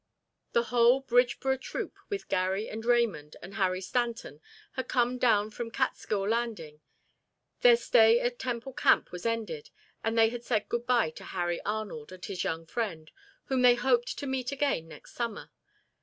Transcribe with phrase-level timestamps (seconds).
[0.53, 5.69] The whole Bridgeboro troop with Garry and Raymond and Harry Stanton, had come down from
[5.69, 6.81] Catskill Landing.
[7.59, 9.69] Their stay at Temple Camp was ended
[10.03, 13.11] and they had said good bye to Harry Arnold and his young friend,
[13.45, 15.51] whom they hoped to meet again next summer.